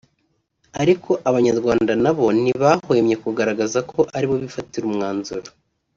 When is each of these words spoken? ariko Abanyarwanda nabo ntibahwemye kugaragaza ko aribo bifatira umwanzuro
ariko 0.81 1.09
Abanyarwanda 1.29 1.93
nabo 2.03 2.25
ntibahwemye 2.41 3.15
kugaragaza 3.23 3.79
ko 3.91 3.99
aribo 4.17 4.35
bifatira 4.43 4.83
umwanzuro 4.87 5.49